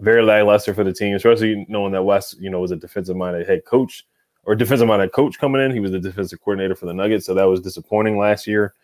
[0.00, 3.48] very lackluster for the team, especially knowing that Wes, you know, was a defensive minded
[3.48, 4.06] head coach
[4.44, 5.72] or defensive minded coach coming in.
[5.72, 8.74] He was the defensive coordinator for the Nuggets, so that was disappointing last year.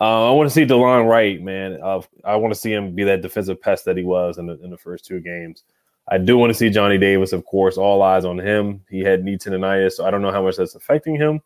[0.00, 1.78] Uh, I want to see Delon Wright, man.
[1.82, 4.62] Uh, I want to see him be that defensive pest that he was in the,
[4.62, 5.64] in the first two games.
[6.10, 7.76] I do want to see Johnny Davis, of course.
[7.76, 8.84] All eyes on him.
[8.88, 11.40] He had knee tendonitis, so I don't know how much that's affecting him.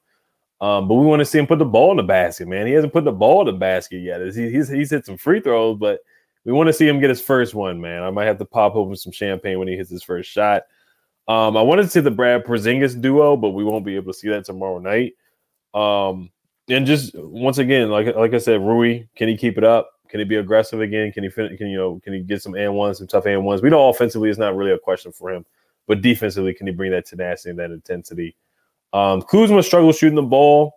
[0.60, 2.66] Um, but we want to see him put the ball in the basket, man.
[2.66, 4.20] He hasn't put the ball in the basket yet.
[4.32, 6.00] He, he's he's hit some free throws, but
[6.44, 8.02] we want to see him get his first one, man.
[8.02, 10.62] I might have to pop open some champagne when he hits his first shot.
[11.28, 14.18] Um, I wanted to see the Brad Porzingis duo, but we won't be able to
[14.18, 15.14] see that tomorrow night.
[15.72, 16.30] Um,
[16.68, 19.90] and just once again, like like I said, Rui, can he keep it up?
[20.08, 21.12] Can he be aggressive again?
[21.12, 23.44] Can he fin- can you know can he get some and ones, some tough and
[23.44, 23.62] ones?
[23.62, 25.46] We know offensively it's not really a question for him,
[25.86, 28.36] but defensively, can he bring that tenacity and that intensity?
[28.92, 30.74] Um, Kuzma struggled shooting the ball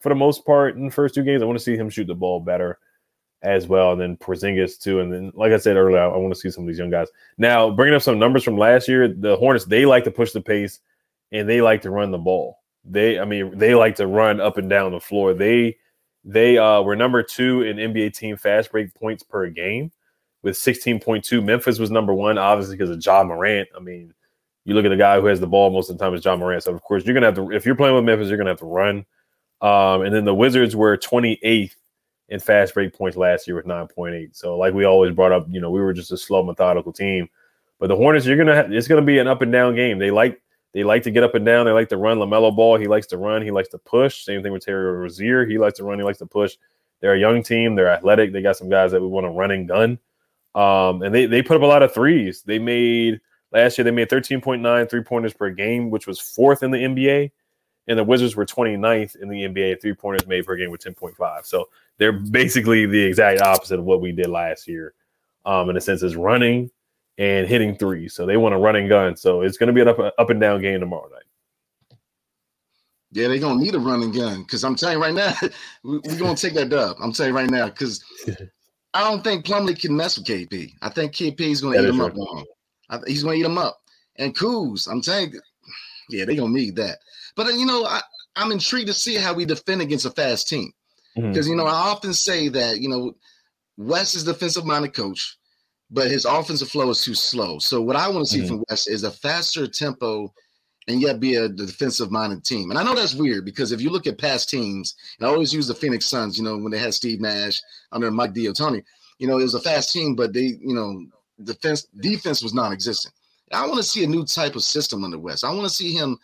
[0.00, 1.42] for the most part in the first two games.
[1.42, 2.78] I want to see him shoot the ball better
[3.42, 3.92] as well.
[3.92, 5.00] And then Porzingis too.
[5.00, 6.90] And then, like I said earlier, I, I want to see some of these young
[6.90, 7.08] guys.
[7.38, 10.40] Now, bringing up some numbers from last year, the Hornets they like to push the
[10.40, 10.80] pace
[11.30, 12.58] and they like to run the ball.
[12.84, 15.34] They, I mean, they like to run up and down the floor.
[15.34, 15.78] They,
[16.24, 19.92] they uh, were number two in NBA team fast break points per game
[20.42, 21.42] with 16.2.
[21.42, 23.68] Memphis was number one, obviously because of Ja Morant.
[23.76, 24.12] I mean,
[24.64, 26.36] you look at the guy who has the ball most of the time is Ja
[26.36, 26.62] Morant.
[26.62, 28.60] So of course you're gonna have to if you're playing with Memphis, you're gonna have
[28.60, 29.04] to run.
[29.60, 31.74] Um, and then the Wizards were 28th
[32.32, 34.34] in fast break points last year with 9.8.
[34.34, 37.28] So like we always brought up, you know, we were just a slow, methodical team.
[37.78, 39.98] But the Hornets, you're gonna have, it's gonna be an up and down game.
[39.98, 40.40] They like
[40.72, 41.66] they like to get up and down.
[41.66, 42.18] They like to run.
[42.18, 43.42] LaMelo Ball, he likes to run.
[43.42, 44.24] He likes to push.
[44.24, 45.44] Same thing with Terry Rozier.
[45.44, 45.98] He likes to run.
[45.98, 46.56] He likes to push.
[47.00, 47.74] They're a young team.
[47.74, 48.32] They're athletic.
[48.32, 49.98] They got some guys that we want to run and gun.
[50.54, 52.42] Um, and they they put up a lot of threes.
[52.42, 53.20] They made
[53.52, 57.30] Last year, they made 13.9 three pointers per game, which was fourth in the NBA.
[57.88, 61.44] And the Wizards were 29th in the NBA three pointers made per game with 10.5.
[61.44, 61.68] So
[61.98, 64.94] they're basically the exact opposite of what we did last year,
[65.44, 66.70] um, in a sense, is running
[67.18, 68.08] and hitting three.
[68.08, 69.16] So they want to run and gun.
[69.16, 71.22] So it's going to be an up, up and down game tomorrow night.
[73.12, 75.34] Yeah, they're gonna need a running gun because I'm telling you right now,
[75.84, 76.96] we're we gonna take that dub.
[76.98, 78.02] I'm telling you right now because
[78.94, 80.72] I don't think Plumlee can mess with KP.
[80.80, 82.10] I think KP is gonna That eat is him right.
[82.10, 82.44] up long.
[83.06, 83.80] He's gonna eat him up.
[84.16, 85.40] And Kuz, I'm telling you,
[86.08, 87.00] yeah, they're gonna need that.
[87.34, 88.00] But you know, I,
[88.36, 90.72] I'm intrigued to see how we defend against a fast team
[91.14, 93.14] because you know I often say that you know
[93.76, 95.36] Wes is defensive minded coach,
[95.90, 97.58] but his offensive flow is too slow.
[97.58, 98.48] So what I want to see Mhm.
[98.48, 100.32] from Wes is a faster tempo
[100.88, 102.70] and yet be a defensive minded team.
[102.70, 105.52] And I know that's weird because if you look at past teams, and I always
[105.54, 108.82] use the Phoenix Suns, you know, when they had Steve Nash under Mike D'Antoni,
[109.18, 111.06] you know, it was a fast team, but they, you know,
[111.44, 113.14] defense defense was non-existent.
[113.52, 115.44] I want to see a new type of system under Wes.
[115.44, 116.18] I want to see him,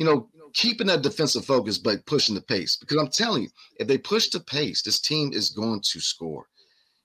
[0.00, 2.74] you know, keeping that defensive focus but pushing the pace.
[2.74, 6.46] Because I'm telling you, if they push the pace, this team is going to score.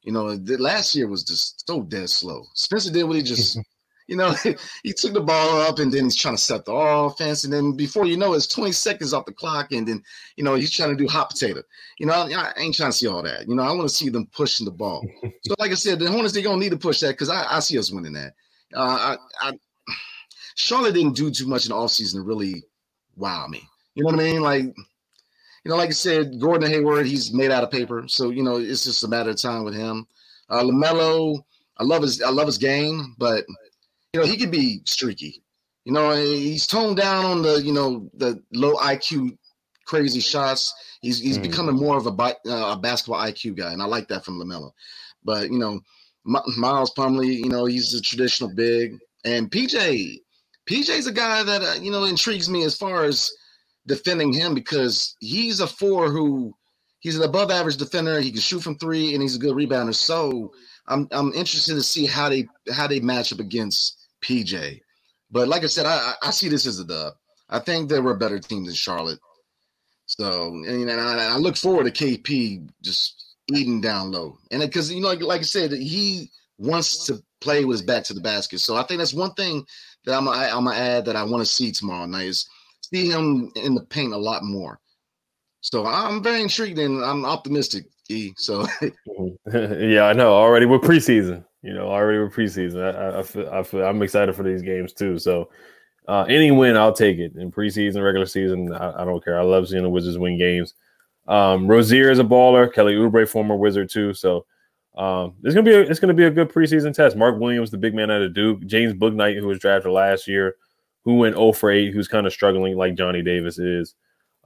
[0.04, 2.44] You know, the last year was just so dead slow.
[2.54, 3.60] Spencer did what he just,
[4.08, 4.34] you know,
[4.84, 7.44] he took the ball up and then he's trying to set the offense.
[7.44, 9.74] And then before you know it, it's 20 seconds off the clock.
[9.74, 10.02] And then,
[10.38, 11.64] you know, he's trying to do hot potato.
[12.00, 13.46] You know, I ain't trying to see all that.
[13.46, 15.06] You know, I want to see them pushing the ball.
[15.44, 17.58] so, like I said, the Hornets, they're going to need to push that because I,
[17.58, 18.36] I see us winning that.
[18.74, 19.54] Uh, I, I,
[20.56, 22.64] Charlotte didn't do too much in the offseason to really
[23.16, 23.62] wow me.
[23.96, 24.42] You know what I mean?
[24.42, 28.06] Like, you know, like I said, Gordon Hayward, he's made out of paper.
[28.08, 30.08] So, you know, it's just a matter of time with him.
[30.50, 31.40] Uh, LaMelo,
[31.78, 33.46] I love his I love his game, but
[34.14, 35.42] you know, he could be streaky.
[35.86, 39.38] You know, he's toned down on the, you know, the low IQ
[39.86, 40.74] crazy shots.
[41.02, 41.44] He's he's Mhm.
[41.44, 44.72] becoming more of a, uh, a basketball IQ guy, and I like that from LaMelo.
[45.24, 45.80] But, you know,
[46.26, 48.98] Mi- Miles Plumlee, you know, he's a traditional big.
[49.26, 50.22] And PJ,
[50.70, 53.32] PJ's a guy that, uh, you know, intrigues me as far as
[53.88, 56.54] defending him because he's a four who
[57.00, 58.20] he's an above average defender.
[58.20, 59.94] He can shoot from three and he's a good rebounder.
[59.94, 60.54] So
[60.88, 64.82] I'm I'm interested to see how they how they match up against PJ.
[65.32, 67.14] But like I said, I I see this as a dub.
[67.50, 69.20] I think they were a better team than Charlotte.
[70.08, 74.38] So and, and I, I look forward to KP just eating down low.
[74.52, 78.04] And because you know, like, like I said, he wants to play with his back
[78.06, 78.60] to the basket.
[78.60, 79.66] So I think that's one thing
[80.06, 82.50] that I'm I, I'm gonna add that I want to see tomorrow night is
[82.82, 84.80] see him in the paint a lot more.
[85.62, 87.86] So I'm very intrigued and I'm optimistic.
[88.10, 88.34] E.
[88.38, 88.68] So
[89.52, 90.32] yeah, I know.
[90.32, 91.44] Already we're preseason.
[91.64, 92.84] You know, already we're preseason.
[92.84, 95.18] I, I, I feel, I feel, I'm excited for these games too.
[95.18, 95.50] So
[96.08, 97.34] uh, any win, I'll take it.
[97.36, 99.40] In preseason, regular season, I, I don't care.
[99.40, 100.76] I love seeing the Wizards win games.
[101.28, 102.72] Um, Rozier is a baller.
[102.72, 104.14] Kelly Oubre, former Wizard too.
[104.14, 104.46] So
[104.96, 107.16] um, it's gonna be a, it's gonna be a good preseason test.
[107.16, 108.66] Mark Williams, the big man out of Duke.
[108.66, 110.56] James Bouknight, who was drafted last year,
[111.04, 113.96] who went 0 for 8, who's kind of struggling like Johnny Davis is.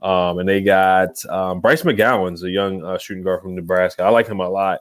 [0.02, 4.02] Um, and they got um, Bryce McGowens a young uh, shooting guard from Nebraska.
[4.02, 4.80] I like him a lot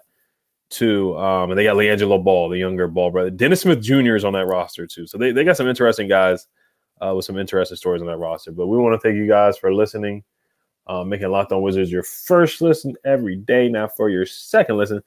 [0.69, 1.17] too.
[1.17, 3.29] Um, and they got LiAngelo Ball, the younger Ball brother.
[3.29, 4.15] Dennis Smith Jr.
[4.15, 5.07] is on that roster too.
[5.07, 6.47] So they, they got some interesting guys
[7.01, 8.51] uh, with some interesting stories on that roster.
[8.51, 10.23] But we want to thank you guys for listening,
[10.87, 13.67] uh, making Locked On Wizards your first listen every day.
[13.67, 15.01] Now for your second listen,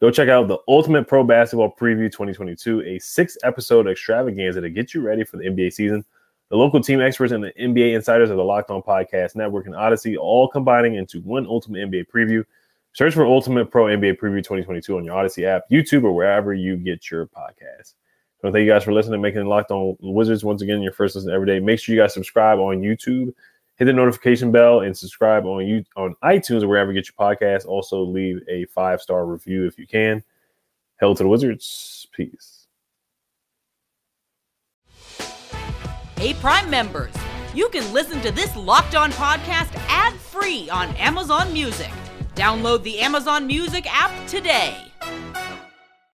[0.00, 4.94] go check out the Ultimate Pro Basketball Preview 2022, a six episode extravaganza to get
[4.94, 6.04] you ready for the NBA season.
[6.50, 9.74] The local team experts and the NBA insiders of the Locked On Podcast Network and
[9.74, 12.44] Audacy all combining into one ultimate NBA preview.
[12.92, 16.76] Search for Ultimate Pro NBA Preview 2022 on your Audacy app, YouTube, or wherever you
[16.76, 17.94] get your podcasts.
[18.40, 21.32] So thank you guys for listening, making Locked On Wizards once again your first listen
[21.32, 21.58] every day.
[21.58, 23.34] Make sure you guys subscribe on YouTube,
[23.76, 27.16] hit the notification bell, and subscribe on you on iTunes or wherever you get your
[27.18, 27.66] podcast.
[27.66, 30.22] Also, leave a five star review if you can.
[30.96, 32.06] Hell to the Wizards.
[32.12, 32.66] Peace.
[36.16, 37.12] Hey, Prime members,
[37.54, 41.90] you can listen to this locked on podcast ad free on Amazon Music.
[42.34, 44.76] Download the Amazon Music app today.